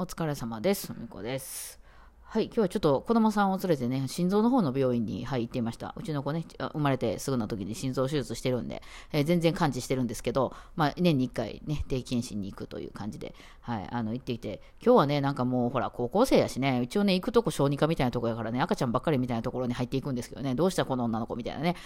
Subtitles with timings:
[0.00, 0.94] お疲れ様です。
[0.98, 1.78] みこです。
[2.22, 5.92] はい、今日はちょっと子供さんを連れてね、心臓の方の病院に、はい、行っていました。
[5.94, 8.82] うちの子ね、生まれてすぐの時に心臓手術してるんで、
[9.12, 21.76] えー、全然完治してるんですけど、まあ、年に1回ね、定期検診に行くという感じで、はい、あの、行ってきて、今日はね、なんかもう、ほら、高校生やしね、一応ね、行くとこ小児科みたいなとこやからね、赤ちゃんばっかりみたいなところに入っていくんですけどね、どうしたこの女の子みたいなね。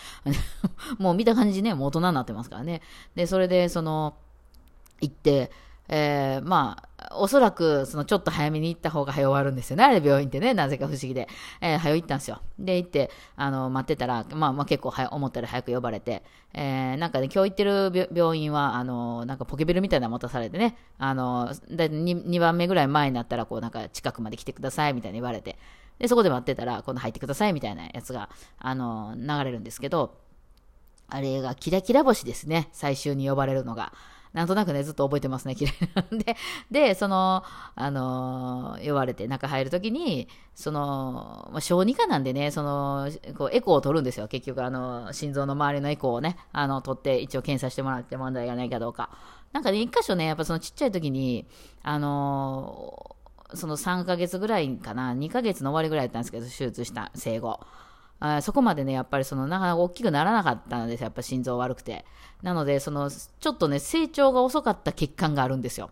[0.99, 2.81] もう見た感じね、もう大人になってますからね。
[3.17, 4.15] で、それで、その、
[5.01, 5.51] 行って、
[5.89, 9.85] えー、まあ、おそらく、そのちょっと早めに行った方が早終わるんですよね。
[9.85, 11.29] あれ病院ってね、なぜか不思議で。
[11.61, 12.40] えー、早行ったんですよ。
[12.59, 16.23] で、行って、あの、待ってたら、まあまあ結構早、思ったより早く呼ばれて、
[16.54, 25.59] えー、なんかね、今日行ってる病院は、あの、なんかポケベルみたいなの持たされてね、あの、だ 2, 2番目ぐらい前になったら、こうなんか近くまで来てくださいみたいに言われて、
[25.98, 30.17] で、そこで待ってたら、今度入ってくださいみたいなやつが、あの、流れるんですけど、
[31.09, 33.92] あれがキラキラ星ですね、最終に呼ばれるのが。
[34.34, 36.37] なんとなくね、ずっと覚えてますね、 嫌いなんで。
[36.70, 37.45] で、その、
[37.77, 44.27] あの、呼ばれて中入るときに、その、ま、小児科なんでね、その、こう、エコーを取るんですよ。
[44.27, 49.11] 結局、あの、心臓の周りのエコーをね、あの、取って一応検査してもらって問題がないかどうか。
[49.53, 51.47] なんかね、一箇所ね、やっぱそのちっちゃい時に、
[51.85, 53.15] あの、
[53.55, 57.61] その3ヶ月ぐらいかな、2ヶ月の終わりぐらいだったんですけど、手術した生後。
[58.20, 62.05] あそこまでね、やっぱりそのなかなか大きくならなかったんですよ、やっぱ心臓悪くて。
[62.43, 65.91] なので、そのちょっとね、成長が遅かった血管があるんですよ。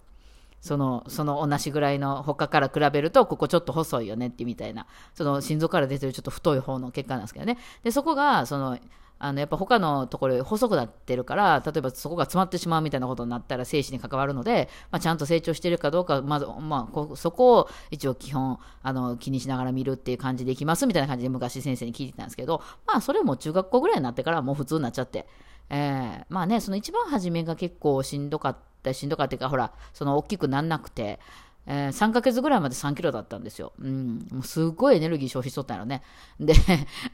[0.60, 7.58] その、その同じぐらいの他から比べると、ここちょっと細いよねってみたいな、その心臓から出てるちょっと太い方の血管なんですけどね。
[7.82, 8.78] で、そこが、その、
[9.24, 25.28] あのやっぱ他のところ細くなってるから例えばそこが詰まってしまうみたいなことになったら精子に関わるので、まあ、ちゃんと成長してるかどうかまず、まあ、そこを一応基本あの気にしながら見るっていう感じでいきますみたいな感じで昔先生に聞いてたんですけどまあそれも中学校ぐらいになってからもう普通になっちゃって、
[25.70, 31.20] えー、まあねその一番初めが結構しんどかったしんどかったっていうかほらその大きくなんなくて
[31.66, 33.72] えー、3ヶ月ぐらいまで3キロだったんですよ。
[33.80, 34.26] うん。
[34.32, 36.02] もうすごいエネルギー消費しとったのね。
[36.40, 36.54] で、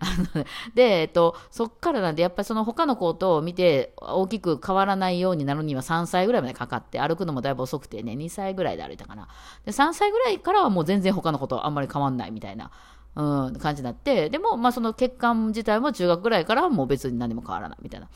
[0.01, 9.29] あの、で、えっと、そっからなんで、やっぱりその他の子と見て大きく変わらないようになるには3歳ぐらいまでかかって、歩くのもだいぶ遅くてね、2歳ぐらいで歩いたかな。
[9.67, 12.71] で、3歳ぐらいからはもう全然他の子とあんまり変わんないみたいな。
[13.17, 18.09] うん、感じになって、でも、まあ、その血管自体も中学ぐらいからはもう別に何も変わらないみたいな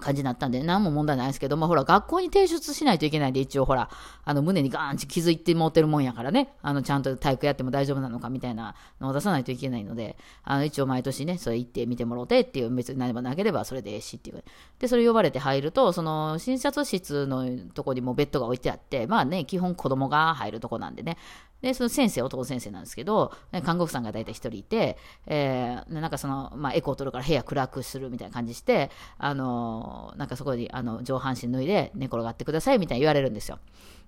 [0.00, 3.90] 感じになったんで、何も問題ないですけど、まあほら、学校に提出しないといけないんで、一応ほら、
[4.24, 14.44] あの、胸にガーンって気づいて持ってるもんやからね、あの、ちゃんと体育やっても大丈夫なのかみたいなのを出さないといけないので、あの、一応毎年ね、それ行って見てもろうてっていう、別に何もなければそれでええしっていう。
[14.78, 21.16] で、それ呼ばれて入ると、その、診察室のとこにもベッドが置いてあって、まあね、基本子供が入るとこなんでね、
[21.60, 23.32] で、その先生、男先生なんですけど、
[23.64, 24.96] 看護婦さんが大体一人いて、
[25.26, 33.58] えー、なんかその、まあ、エコー取るから部屋暗くするみたいな感じして、あのなんかそこに、あの、上半身脱いで寝転がってくださいみたいに言われるんですよ。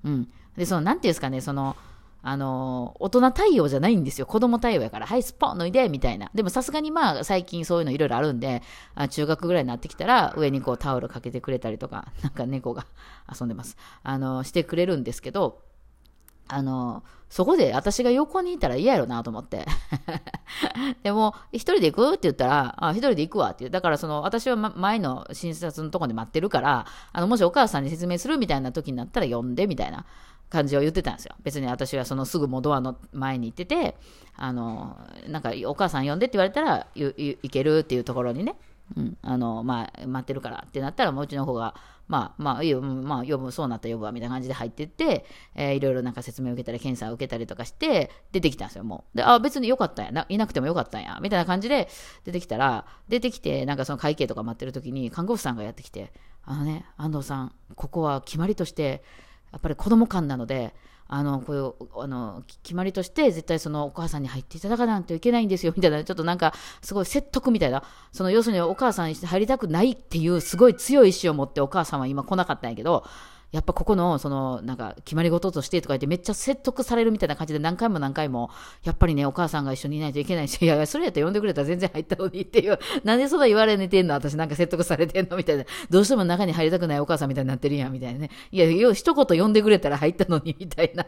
[0.04, 0.28] うん。
[0.56, 1.76] で、その、なんていうんですかね、その、
[2.22, 4.26] あの大人対応じゃないんですよ。
[4.26, 6.30] 子供対応やから、はい、スポン脱いで、みたいな。
[6.34, 8.62] でもさすがにまあ、最近そういうのいろいろあるんで、
[8.94, 12.86] あ中学ぐらいになってきたら、上にこうタオルかけてくれたりとか、なんか猫が
[13.32, 13.76] 遊んでます。
[14.02, 15.62] あのしてくれるんですけど、
[16.50, 19.64] あの、そこで私が横にいたら嫌やろなと思って。
[21.04, 23.70] でも、一人で行くって言ったら、あ、一人で行くわって言う。
[23.70, 30.04] だからその、私は前の診察のとこで待ってるから、あの、もしお母さんに説明するみたいな時になったら呼んで、みたいな
[30.48, 31.36] 感じを言ってたんですよ。
[31.44, 33.96] 別に私はそのすぐもうドアの前に行ってて、
[34.36, 38.56] あの、なんかお母さん呼んでって言われたら、行けるっていうところにね、
[38.96, 41.74] うん、あの、まあ、待ってるからってなったら、もううちの方が、
[42.10, 49.16] まあ、まあ、いいよ、まあ、呼ぶ、そうなったら呼ぶわ、みたいな感じで入ってって、えー、いろいろなんか説明を受けたり、検査を受けたりとかして、出てきたんですよ、もう。
[49.16, 51.88] で、あ、別によかったんやな、いなくてもよかったんや、みたいな感じで
[52.24, 56.12] 出てきたら、出てきて、なんかその会計とか待ってる時に、看護婦さんがやってきて、
[56.42, 59.04] あのね、安藤さん、ここは決まりとして、
[59.52, 60.74] やっぱり子供館なので、
[61.12, 67.82] あの、こういう、あの、決まりとして、絶対そのお母さんに入っていただかないといけないんですよ、みたいな、ちょっとなんか、すごい説得みたいな、
[68.12, 73.04] その、要するにお母さんに入りたくないっていう、すごい強い意志を持ってお母さんは今来なかったんやけど、
[73.52, 78.50] やっぱここの、その、なんか、決まり事としてとか言ってめっちゃ説得されるみたいな感じで何回も何回も、
[78.84, 85.64] やっぱりね、お母さんが一緒にいないといけないし、いやいや、それやったら呼んでくれたら全然入ったのにっていう、なんでそんな言われねてんの私なんか説得されてんのみたいな。
[85.90, 88.30] どうしても中に入りたくないお母さんみたいになってるやん、みたいなね。
[88.52, 91.04] いや、よ、一言呼んでくれたら入ったのに、みたいな。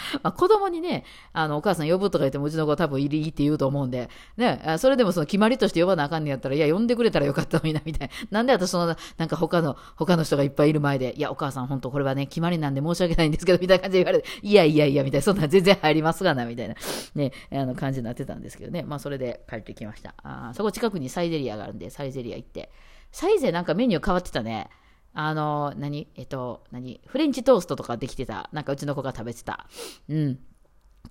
[0.22, 8.14] まあ、子供にね、あの、お母さん呼ぶとか言っても、うちの子は多分いいって言うと思うんで、ね、それでもその決まりとして呼ばなあかんねやったら、いや、呼んでくれたらよかったのにな、みたいな。
[8.30, 16.74] なんで私その、なんか他の、他の人がいっぱいいる前で、いや、お母さん本当これはね、決まりなんで申し訳ないんですけど、みたいな感じで言われて、 いやいやいや、みたいな、そんな全然入りますがな、みたいな、
[17.14, 18.82] ね、あの感じになってたんですけどね。
[18.82, 20.14] まあ、それで帰ってきました。
[20.22, 22.70] あそこ近くにサイゼリアがあるんで、サイゼリア行って。
[23.12, 24.68] サイゼなんかメニュー変わってたね。
[25.12, 28.48] あの、何えっと、何フレンチトーストとかできてた。
[28.52, 29.66] なんかうちの子が食べてた。
[30.08, 30.38] うん。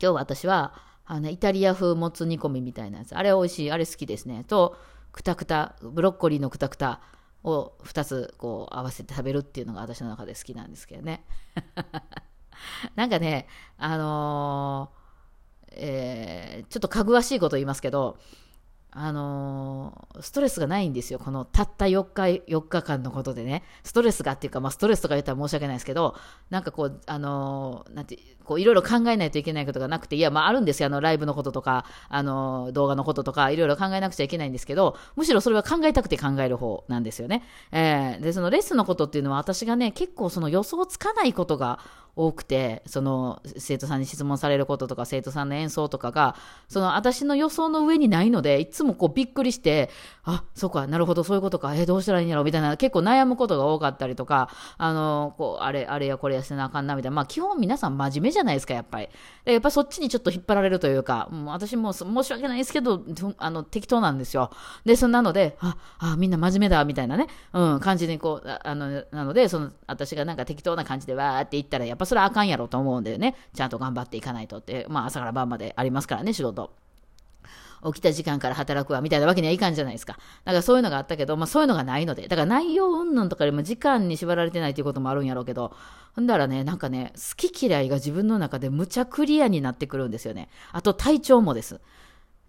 [0.02, 0.74] 今日私は、
[1.06, 3.16] あの、イタリア風もつ煮込みみたいなやつ。
[3.16, 3.72] あれ美味しい。
[3.72, 4.44] あれ好きですね。
[4.46, 4.78] と、
[5.12, 7.02] くたくた、ブロッコリーのくたくた
[7.44, 11.26] を2つこう合わせて食べるっていうのが私の中で好きなんですけどね。
[12.96, 13.48] なんかね、
[13.78, 18.18] あのー、えー、ちょっとかぐわしいこと言いますけど、
[18.92, 21.20] あのー、ストレスがないんですよ。
[21.20, 23.64] このたった4日、4日間のことでね。
[23.84, 26.16] ストレスがっていうか、まあ、ストレスとか言ったら申し訳ないですけど、
[26.50, 30.88] なんかこう、あのー、なんて、こう、いろいろ考えないといけないことがなくて、いや、まあ、あるんですよ。
[30.88, 37.44] あの、ライブのこととか、あのー、動画のこととか、いろいろ考えなくちゃいけないんですけど、むしろそれは考えたくて考える方なんですよね。
[37.72, 41.80] えー、で、そのレッスンのことっていうのは、私がね、結構その予想つかないことが
[42.16, 46.36] 多くて、その生徒さんに質問されることとか、生徒さんの演奏とかが、
[46.68, 49.90] その私の予想の上にないので、いつもこうびっくりして、
[50.24, 57.16] あ、そうか、なるほど、そういうことか、え、どうしたらいいんやろうみたいな、結構悩むことが多かったりとか、あの、こう、あれ、あれやこれやせなあかんな、みたいな。
[57.16, 59.10] まあ、基本皆さん真面目じゃないですか、やっぱり。
[59.46, 63.02] でやっぱそっちにちょっと引っ張られるというか、もう私も申し訳ないですけど、
[63.38, 64.52] あの、適当なんですよ。
[64.86, 73.36] で、そんなので、あ、あ、みんな真面目だ、みたいなね、うん、感じにこう、あの、なので、その、私がなんか適当な感じでわーって言ったら、やっぱそれはあかんやろと思うんだよね。
[73.54, 74.88] ちゃんと頑張っていかないとって。
[74.90, 76.74] まあ朝から晩までありますからね、仕事。
[77.86, 80.14] 起きた時間から働くわ、みたいなわけにはいかんじゃないですか。
[80.44, 82.28] だからそういうのがあったけど、まあそういうのがないので。
[82.28, 85.74] だから内容云々とかでも時間に縛られてないということもあるんやろうけど、
[86.16, 90.50] ほんだらね、なんかね、好き嫌いが自分の中でむちゃクリアになってくるんですよね。
[90.72, 91.80] あと体調もです。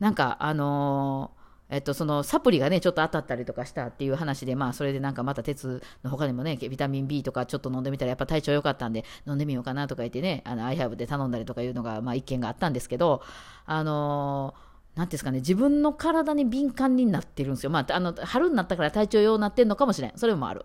[0.00, 1.40] なんか、あのー
[1.71, 13.23] えっと、そのサプリがね、ちょっと当たったりとかしたっていう話で、まあ、それでなんかまた鉄の他にもね、ビタミン B とかちょっと飲んでみたら、やっぱ体調良かったんで、飲んでみようかなとか言ってね、あの、iHave で頼んだりとかいうのが、まあ、一件があったんですけど、
[13.67, 17.71] あのーなんですかね、自分の体に敏感になってるんですよ。
[17.71, 20.13] まあ、あの、春になったから体調良くなってんのかもしれん。
[20.17, 20.65] それもある。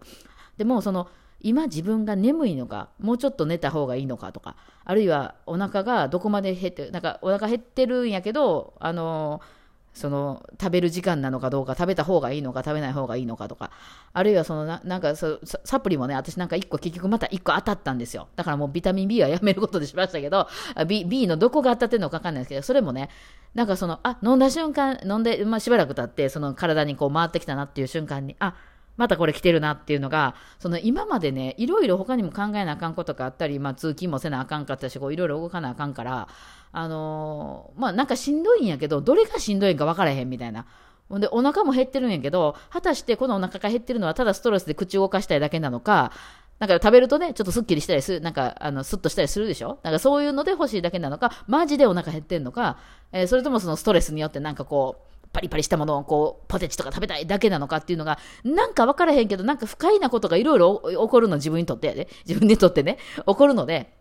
[0.58, 1.08] でも、その、
[1.42, 9.55] 今自分が眠いのか、もうちょっと寝た方がいいのかとか、あるいはお腹がどこまで減って、なんかお腹減ってるんやけど、あのー
[9.96, 13.72] その食べる時間なのかどうか食べた方がいいのか食べない方がいいのかとか
[14.14, 18.28] あるいはそのなんかそサプリもね私なんか1個結局また1個当たったんですよ。
[18.36, 20.48] だからもうビタミン B はやめることにしましたけど
[20.86, 23.10] B, B のどこが当たってるのか分かんないですけどそれもね
[23.54, 28.56] なんかそのあ飲んだ瞬間飲んで、まあ、しばらく経ってその体にこう回ってきたなっていう瞬間にあ
[28.98, 36.28] またこれ来てるなっていうのが、その今までね、いろいろ他にも考えなあかんことがあったり、まあ通勤もせなあかんかったし、こういろいろ動かなあかんから、
[36.72, 40.66] あのー、まあなんかしんどいんやけど、どれがしんどいんか分からへんみたいな。
[41.10, 46.12] ほんで、お腹も減ってるんやけど、果たしてこのお腹が減ってるのはただストレスで口を動かしたいだけなのか、
[46.58, 49.78] なんか食べるとね、ちょっとスッキリしたりする、なんか、あの、スッとしたりするでしょ？
[49.84, 52.78] なんかそういうので欲しいだけなのか、マジでお腹減ってんのか、
[53.12, 62.08] えー、それともそのストレスによってなんかこう、パリパリしたものをこう、ポテチとか食べたいだけなのかっていうのが、なんか分からへんけど、なんか不快なことがいろいろ起こるの、自分にとってやで。
[62.26, 63.92] 自分にとってね、起こるので、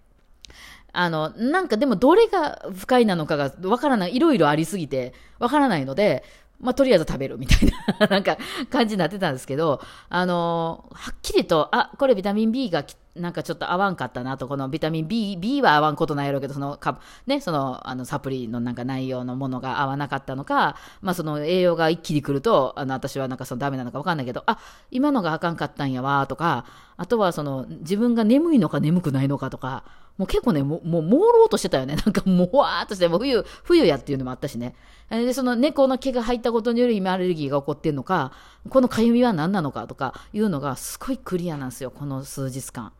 [0.92, 6.22] あの、なんかでもどれが不快なのかが分からない、いろいろありすぎて、分からないので、
[6.60, 8.06] まあ、とりあえず食べるみたいな。
[8.06, 8.38] なんか
[8.70, 12.84] 感じになってたんですけど、あのはっきりと、あ、これビタミン B が
[13.16, 24.58] なんかちょっと合わんかったなと、このビタミン B、B は合わんことないやろうけど、そのか、ね、その、あの、サプリのなんか内容のものが合わなかったのか、まあその栄養が一気に来ると、あの、私はなんかそのダメなのかわかんないけど、あ、
[24.90, 26.64] 今のがあかんかったんやわ、とか、
[26.96, 29.84] あとはその、自分が眠いのか眠くないのかとか、
[30.16, 31.96] もう結構ね、もう、もう、朦朧としてたよね。
[31.96, 34.76] なんか、もわーっとして、もう冬、冬やっていうのもあったしね。
[35.10, 38.32] で、その猫の毛が入ったことによる今アレルギーが起こってんのか、
[38.68, 42.92] このかゆみは何なのかとかいうのがすごいクリアなんですよ、この数日間。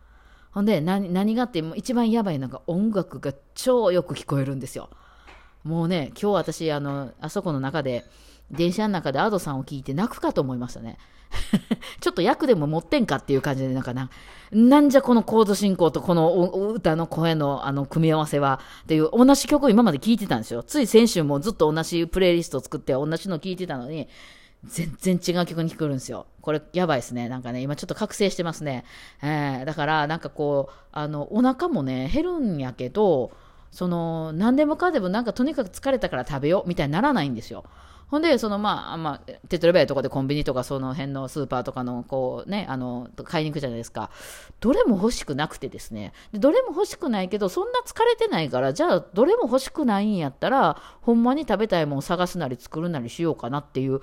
[0.54, 4.88] ほんで、何、何があっても、一番やばいのが音楽が超よく聞こえるんですよ。
[5.64, 8.04] もうね、今日私、あの、あそこの中で、
[8.52, 10.98] 電車の中で Ado さんを聞いて泣くかと思いましたね。
[12.00, 14.10] ちょっと役でも持ってんかっていう感じで、なんかな、
[14.52, 16.32] なんじゃこのコード進行とこの
[16.72, 20.62] 歌の声のあの組み合わせはっていう同じ曲を今まで聴いてたんですよ。
[20.62, 24.08] つい先週もずっと同じプレイリストを作って同じの聴いてたのに、
[24.66, 26.26] 全然違う曲に聞こえるんですよ。
[26.40, 27.28] これやばいですね。
[27.28, 28.84] なんかね、今ちょっと覚醒してますね。
[29.22, 33.32] えー、だからなんかこう、あの、お腹もね、減るんやけど、
[33.70, 37.64] その、何でもかんでもなんかとにかく疲れたから食べようみたいにならないんですよ。
[38.08, 44.10] ほんで、そのまあ、まあ、手っ取り早いとこでコンビニとかその辺のスーパーとかの、こうね、あの、買いに行くじゃないですか。
[44.60, 46.12] どれも欲しくなくてですね。
[46.32, 54.00] でどれも欲しくないけど、そんな疲れてないから、じゃあ、どれも欲しくないんやったら、ほんまに食べたいもん探すなり作るなりしようかなっていう、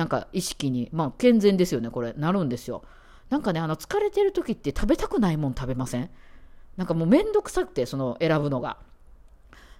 [0.00, 2.84] なんか意識に、まあ、健全ですよね、これ、なるんですよ。
[3.28, 6.08] なんかね、あの、疲れてる時って食べたくないもん食べません？
[6.78, 8.78] なんかもうめんどくさくて、その選ぶのが。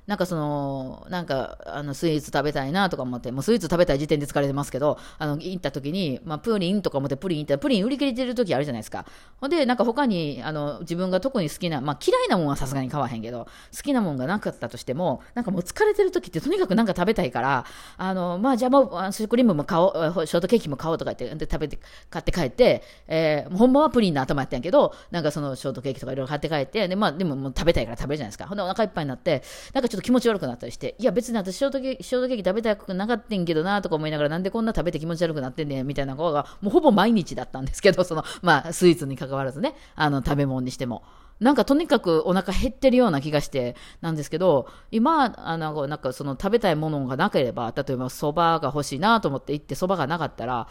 [0.06, 9.06] なんかその、なんか、あの、スイーツ食べたいなとか思って、もうスイーツ食べたい時点で疲れてますけど、あの、行った時に、まあ、プリンとか思ってプリン行ったら、プリン売り切れてる時あるじゃないですか。
[9.40, 17.64] ほんで、なんか他に、あの、自分が特に好きな、まあ、嫌いなもんはさすがに買わへんけど、好きなもんがなかったとしても、なんかもう疲れてる時ってとにかくなんか食べたいから、
[17.96, 21.78] あの、まあ、じゃあもう、シュークリームも買おう、ショートケーキも買おうとか言って、で、食べて、
[22.08, 28.46] 買って帰って、えー、ほんまはプリンの頭やったんやけど、なんかそのショートケーキとかいろいろ買って帰って、で、まあ、でももう食べたいから食べるじゃないですか。
[28.46, 29.42] ほんでお腹いっぱいになって、
[29.74, 41.02] なんかちょっと気持ち悪くなったりして、いや別に私ショートケーキ、ショートケーキ食べたくなかったんけどなとか思いながら、なんでこんな食べて気持ち悪くなってんねんみたいなことが、もうほぼ毎日だったんですけど、 その、まあスイーツに関わらずね、あの食べ物にしても。
[41.40, 50.68] なんかとにかくお腹減ってるような気がしてなんですけど、今、あのなんかその食べたいものがなければ、例えば蕎麦が欲しいなと思って行って蕎麦がなかったら、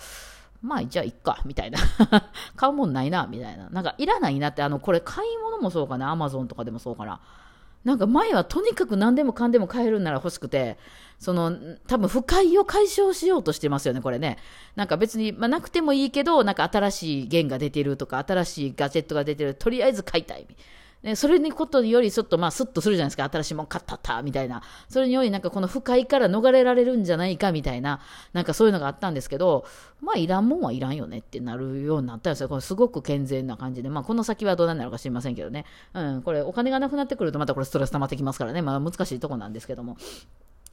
[0.61, 1.79] まあ、じゃあ、いっか、みたいな。
[2.57, 3.69] 買うもんないな、みたいな。
[3.69, 7.21] なんか、いらないなって、あの、これ、買い物もそうかな、アマゾンとかでもそうかな。
[7.83, 10.77] なんか前はとにかく何でもかんでも買えるなら欲しくて、
[11.17, 11.55] その、
[11.88, 14.38] 多分不快を解消しようとしてますよね、これね。
[14.75, 20.48] なんか別に、まあ、なくてもいいけど、なんか新しい弦が出てるとか、新しいガジェットが出てる、とりあえず買いたい。
[21.01, 23.24] ね、それにことよりちょっとまあスッとするじゃないですか。
[23.32, 24.62] 新しいもん買ったったみたいな。
[24.89, 28.01] それによりなんかこの不快から逃れられるんじゃないかみたいな、
[28.34, 29.65] なんかそういうのがあったんですけど、
[30.01, 32.50] まあいらんもんはいらんよねってなるようになったんですよ。
[32.50, 33.89] これすごく健全な感じで。
[33.89, 35.65] まあこの先はどうなるのか知りませんけどね。
[35.94, 38.62] うん、これお金がなくなってくるとまたこれストレス溜まってきますからね。
[38.62, 39.96] まあ難しいとこなんですけども。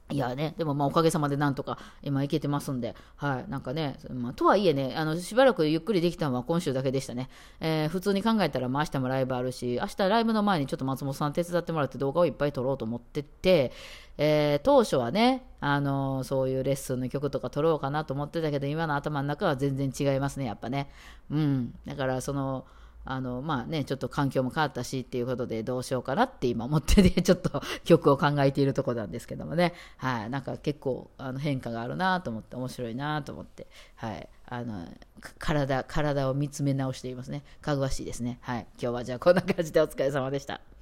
[0.09, 7.29] いやね、でもまあおかげさまでなんとか今いけてますんで、はい、なんかね、まあ、とはいえね、あのしばらくゆっくりできたのは今週だけでしたね。
[7.59, 13.73] えー、普通に考えたら、まあ、明日もライブあるし、明日ライブの前にちょっと松本さん手伝ってもらって動画をいっぱい撮ろうと思ってて、
[14.17, 20.89] えー、当初はね、あのー、そういうレッスンの曲とか撮ろうかなと思ってたけど、今の頭の中は全然違いますね、やっぱね。
[21.29, 21.73] うん。
[21.85, 22.65] だから、その、
[23.11, 29.73] あのまあねちょっと環境も変わったしっていうことでどうしようかなって今思ってねちょっと曲を考えているとこなんですけどもね。
[29.97, 30.29] はい。
[30.29, 34.29] なんか結構あの変化があるなと思って面白いなと思ってはい。
[34.49, 34.87] あの
[35.39, 37.43] 体体を見つめ直していますね。
[37.61, 38.39] かぐわしいですね。
[38.41, 38.67] はい。
[38.81, 40.76] 今日はじゃあこんな感じでお疲れ様でした。